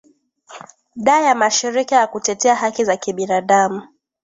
[0.95, 3.87] da ya mashirika ya kutetea haki za kibinadamu